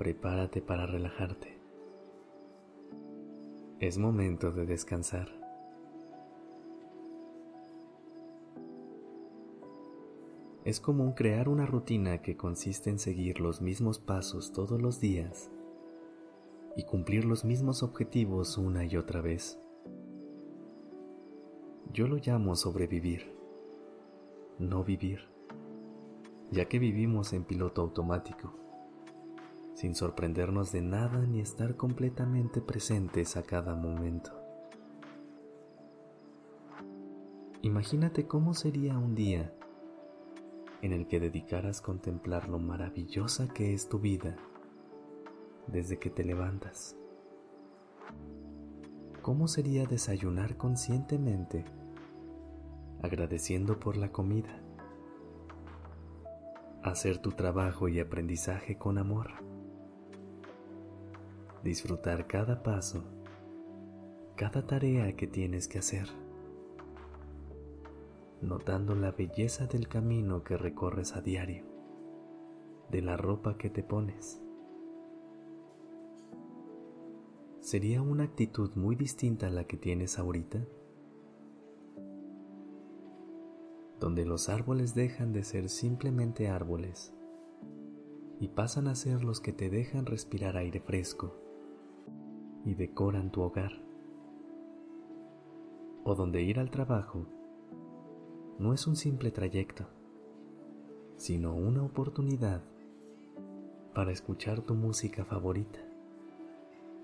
Prepárate 0.00 0.62
para 0.62 0.86
relajarte. 0.86 1.58
Es 3.80 3.98
momento 3.98 4.50
de 4.50 4.64
descansar. 4.64 5.28
Es 10.64 10.80
común 10.80 11.12
crear 11.12 11.50
una 11.50 11.66
rutina 11.66 12.22
que 12.22 12.34
consiste 12.34 12.88
en 12.88 12.98
seguir 12.98 13.40
los 13.40 13.60
mismos 13.60 13.98
pasos 13.98 14.54
todos 14.54 14.80
los 14.80 15.00
días 15.00 15.50
y 16.78 16.84
cumplir 16.84 17.26
los 17.26 17.44
mismos 17.44 17.82
objetivos 17.82 18.56
una 18.56 18.86
y 18.86 18.96
otra 18.96 19.20
vez. 19.20 19.60
Yo 21.92 22.08
lo 22.08 22.16
llamo 22.16 22.56
sobrevivir, 22.56 23.36
no 24.58 24.82
vivir 24.82 25.28
ya 26.50 26.64
que 26.64 26.78
vivimos 26.78 27.32
en 27.32 27.44
piloto 27.44 27.80
automático, 27.80 28.52
sin 29.80 29.94
sorprendernos 29.94 30.72
de 30.72 30.82
nada 30.82 31.26
ni 31.26 31.40
estar 31.40 31.74
completamente 31.74 32.60
presentes 32.60 33.38
a 33.38 33.42
cada 33.42 33.74
momento. 33.74 34.30
Imagínate 37.62 38.26
cómo 38.26 38.52
sería 38.52 38.98
un 38.98 39.14
día 39.14 39.54
en 40.82 40.92
el 40.92 41.06
que 41.06 41.18
dedicaras 41.18 41.80
contemplar 41.80 42.50
lo 42.50 42.58
maravillosa 42.58 43.48
que 43.48 43.72
es 43.72 43.88
tu 43.88 43.98
vida 43.98 44.36
desde 45.66 45.98
que 45.98 46.10
te 46.10 46.24
levantas. 46.24 46.94
¿Cómo 49.22 49.48
sería 49.48 49.86
desayunar 49.86 50.58
conscientemente, 50.58 51.64
agradeciendo 53.00 53.80
por 53.80 53.96
la 53.96 54.12
comida? 54.12 54.60
hacer 56.82 57.18
tu 57.18 57.32
trabajo 57.32 57.88
y 57.88 58.00
aprendizaje 58.00 58.78
con 58.78 58.96
amor, 58.96 59.32
disfrutar 61.62 62.26
cada 62.26 62.62
paso, 62.62 63.04
cada 64.36 64.66
tarea 64.66 65.14
que 65.16 65.26
tienes 65.26 65.68
que 65.68 65.78
hacer, 65.78 66.08
notando 68.40 68.94
la 68.94 69.12
belleza 69.12 69.66
del 69.66 69.88
camino 69.88 70.42
que 70.42 70.56
recorres 70.56 71.14
a 71.16 71.20
diario, 71.20 71.64
de 72.90 73.02
la 73.02 73.16
ropa 73.16 73.58
que 73.58 73.70
te 73.70 73.82
pones. 73.82 74.40
¿Sería 77.60 78.00
una 78.00 78.24
actitud 78.24 78.74
muy 78.74 78.96
distinta 78.96 79.48
a 79.48 79.50
la 79.50 79.64
que 79.64 79.76
tienes 79.76 80.18
ahorita? 80.18 80.66
donde 84.00 84.24
los 84.24 84.48
árboles 84.48 84.94
dejan 84.94 85.32
de 85.34 85.44
ser 85.44 85.68
simplemente 85.68 86.48
árboles 86.48 87.12
y 88.40 88.48
pasan 88.48 88.88
a 88.88 88.94
ser 88.94 89.22
los 89.22 89.40
que 89.40 89.52
te 89.52 89.68
dejan 89.68 90.06
respirar 90.06 90.56
aire 90.56 90.80
fresco 90.80 91.36
y 92.64 92.74
decoran 92.74 93.30
tu 93.30 93.42
hogar, 93.42 93.72
o 96.04 96.14
donde 96.14 96.42
ir 96.42 96.58
al 96.58 96.70
trabajo 96.70 97.26
no 98.58 98.74
es 98.74 98.86
un 98.86 98.96
simple 98.96 99.30
trayecto, 99.30 99.86
sino 101.16 101.54
una 101.54 101.82
oportunidad 101.82 102.62
para 103.94 104.12
escuchar 104.12 104.60
tu 104.60 104.74
música 104.74 105.24
favorita, 105.24 105.80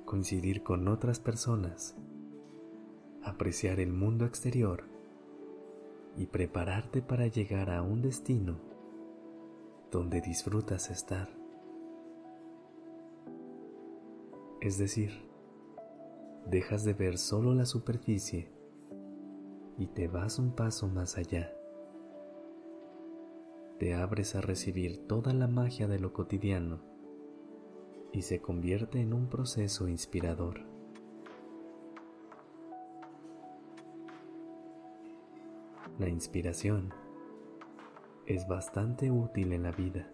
coincidir 0.05 0.63
con 0.63 0.87
otras 0.89 1.19
personas, 1.19 1.97
apreciar 3.23 3.81
el 3.81 3.93
mundo 3.93 4.25
exterior 4.25 4.85
y 6.17 6.27
prepararte 6.27 7.03
para 7.03 7.27
llegar 7.27 7.71
a 7.71 7.83
un 7.83 8.03
destino 8.03 8.59
donde 9.91 10.21
disfrutas 10.21 10.91
estar. 10.91 11.29
Es 14.61 14.79
decir, 14.79 15.27
dejas 16.47 16.85
de 16.85 16.95
ver 16.95 17.19
solo 17.19 17.55
la 17.55 17.67
superficie 17.67 18.51
y 19.79 19.89
te 19.89 20.09
vas 20.09 20.39
un 20.39 20.53
paso 20.53 20.89
más 20.89 21.19
allá. 21.19 21.53
Te 23.79 23.95
abres 23.95 24.35
a 24.37 24.41
recibir 24.41 25.07
toda 25.07 25.35
la 25.35 25.49
magia 25.49 25.87
de 25.87 25.99
lo 25.99 26.13
cotidiano 26.13 26.81
y 28.13 28.23
se 28.23 28.41
convierte 28.41 29.01
en 29.01 29.13
un 29.13 29.29
proceso 29.29 29.89
inspirador. 29.89 30.61
La 35.99 36.09
inspiración 36.09 36.95
es 38.27 38.47
bastante 38.47 39.11
útil 39.11 39.53
en 39.53 39.63
la 39.63 39.73
vida. 39.73 40.11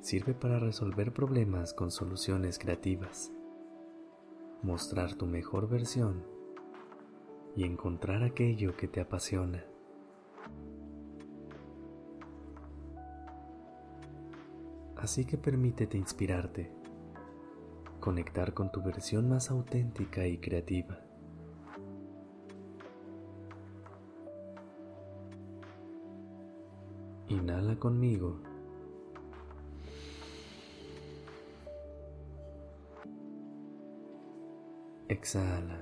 Sirve 0.00 0.34
para 0.34 0.58
resolver 0.58 1.12
problemas 1.12 1.72
con 1.72 1.90
soluciones 1.90 2.58
creativas, 2.58 3.32
mostrar 4.62 5.14
tu 5.14 5.26
mejor 5.26 5.68
versión 5.68 6.24
y 7.56 7.64
encontrar 7.64 8.22
aquello 8.22 8.76
que 8.76 8.88
te 8.88 9.00
apasiona. 9.00 9.64
Así 14.96 15.24
que 15.24 15.36
permítete 15.36 15.98
inspirarte, 15.98 16.70
conectar 17.98 18.54
con 18.54 18.70
tu 18.70 18.82
versión 18.82 19.28
más 19.28 19.50
auténtica 19.50 20.26
y 20.26 20.38
creativa. 20.38 21.00
Inhala 27.28 27.76
conmigo. 27.76 28.51
Exhala. 35.12 35.78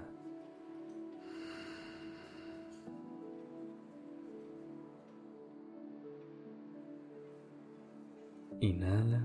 Inhala. 8.61 9.23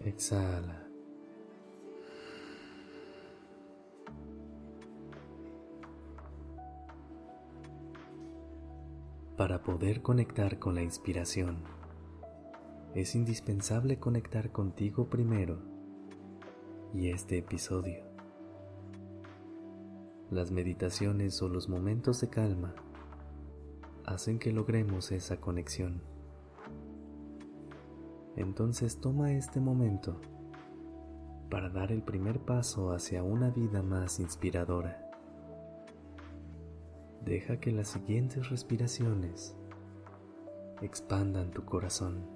Exhala. 0.00 0.86
Para 9.38 9.62
poder 9.62 10.02
conectar 10.02 10.58
con 10.58 10.74
la 10.74 10.82
inspiración, 10.82 11.64
es 12.96 13.14
indispensable 13.14 13.98
conectar 13.98 14.52
contigo 14.52 15.10
primero 15.10 15.58
y 16.94 17.10
este 17.10 17.36
episodio. 17.36 18.02
Las 20.30 20.50
meditaciones 20.50 21.42
o 21.42 21.50
los 21.50 21.68
momentos 21.68 22.22
de 22.22 22.30
calma 22.30 22.74
hacen 24.06 24.38
que 24.38 24.50
logremos 24.50 25.12
esa 25.12 25.42
conexión. 25.42 26.00
Entonces 28.34 28.98
toma 28.98 29.34
este 29.34 29.60
momento 29.60 30.18
para 31.50 31.68
dar 31.68 31.92
el 31.92 32.02
primer 32.02 32.40
paso 32.40 32.92
hacia 32.92 33.22
una 33.22 33.50
vida 33.50 33.82
más 33.82 34.20
inspiradora. 34.20 35.06
Deja 37.26 37.60
que 37.60 37.72
las 37.72 37.88
siguientes 37.88 38.48
respiraciones 38.48 39.54
expandan 40.80 41.50
tu 41.50 41.62
corazón. 41.66 42.35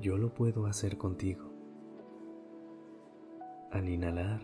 Yo 0.00 0.16
lo 0.16 0.32
puedo 0.32 0.66
hacer 0.66 0.96
contigo. 0.96 1.50
Al 3.72 3.88
inhalar, 3.88 4.40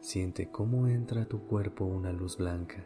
siente 0.00 0.50
cómo 0.50 0.86
entra 0.86 1.22
a 1.22 1.24
tu 1.24 1.46
cuerpo 1.46 1.86
una 1.86 2.12
luz 2.12 2.36
blanca. 2.36 2.84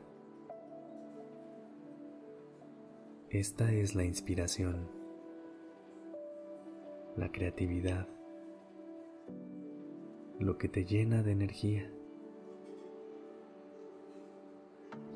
Esta 3.29 3.73
es 3.73 3.97
la 3.97 4.05
inspiración, 4.05 4.89
la 7.17 7.33
creatividad, 7.33 8.06
lo 10.38 10.59
que 10.59 10.69
te 10.69 10.85
llena 10.85 11.25
de 11.25 11.33
energía. 11.33 11.91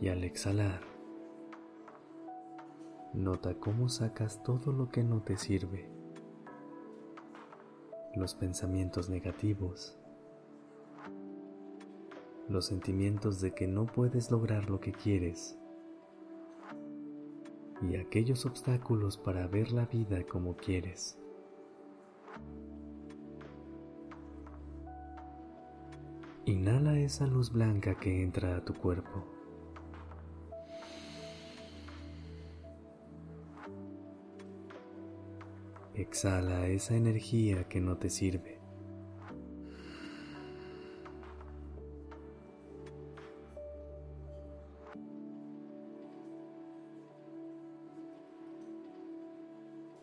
Y 0.01 0.09
al 0.09 0.25
exhalar, 0.25 0.81
nota 3.15 3.55
cómo 3.61 3.89
sacas 3.89 4.43
todo 4.43 4.73
lo 4.73 4.89
que 4.89 5.05
no 5.05 5.23
te 5.23 5.37
sirve 5.37 5.96
los 8.17 8.35
pensamientos 8.35 9.11
negativos, 9.11 9.99
los 12.49 12.67
sentimientos 12.67 13.41
de 13.41 13.53
que 13.53 13.69
no 13.69 13.87
puedes 13.87 14.31
lograr 14.31 14.71
lo 14.71 14.81
que 14.81 14.93
quieres 14.93 15.59
y 17.83 17.97
aquellos 17.97 18.47
obstáculos 18.47 19.19
para 19.19 19.47
ver 19.47 19.71
la 19.73 19.85
vida 19.85 20.25
como 20.27 20.57
quieres. 20.57 21.19
Inhala 26.47 26.99
esa 26.99 27.27
luz 27.27 27.53
blanca 27.53 27.97
que 27.97 28.23
entra 28.23 28.57
a 28.57 28.65
tu 28.65 28.73
cuerpo. 28.73 29.36
Exhala 35.97 36.69
esa 36.69 36.95
energía 36.95 37.65
que 37.71 37.81
no 37.81 37.97
te 37.97 38.11
sirve. 38.11 38.61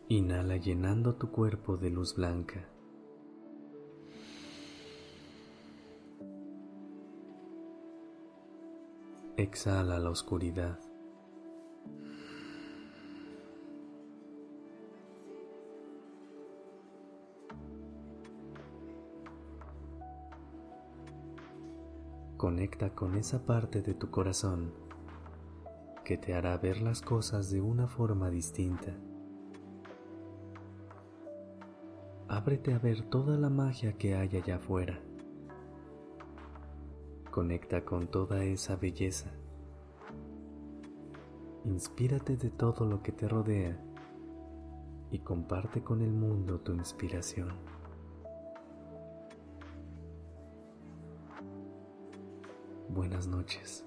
Inhala 0.07 0.57
llenando 0.57 1.13
tu 1.13 1.29
cuerpo 1.29 1.77
de 1.77 1.91
luz 1.91 2.15
blanca. 2.15 2.67
Exhala 9.37 9.99
la 9.99 10.09
oscuridad. 10.09 10.79
Conecta 22.43 22.89
con 22.89 23.15
esa 23.15 23.45
parte 23.45 23.81
de 23.81 23.93
tu 23.93 24.11
corazón 24.11 24.73
que 26.03 26.17
te 26.17 26.33
hará 26.33 26.57
ver 26.57 26.81
las 26.81 27.01
cosas 27.01 27.49
de 27.49 27.61
una 27.61 27.87
forma 27.87 28.29
distinta. 28.29 28.97
Ábrete 32.27 32.73
a 32.73 32.79
ver 32.79 33.03
toda 33.03 33.37
la 33.37 33.49
magia 33.49 33.93
que 33.93 34.15
hay 34.15 34.35
allá 34.35 34.57
afuera. 34.57 34.99
Conecta 37.31 37.85
con 37.85 38.07
toda 38.07 38.43
esa 38.43 38.75
belleza. 38.75 39.31
Inspírate 41.63 42.35
de 42.35 42.49
todo 42.49 42.85
lo 42.85 43.01
que 43.01 43.13
te 43.13 43.29
rodea 43.29 43.81
y 45.11 45.19
comparte 45.19 45.81
con 45.81 46.01
el 46.01 46.11
mundo 46.11 46.59
tu 46.59 46.73
inspiración. 46.73 47.72
Buenas 52.93 53.25
noches. 53.25 53.83